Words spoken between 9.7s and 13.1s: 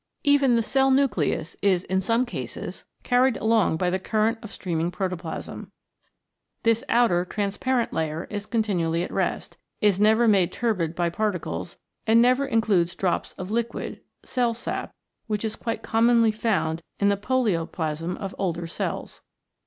is never made turbid by particles, and never includes